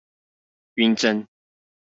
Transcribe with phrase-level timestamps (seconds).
[0.73, 1.27] 暈針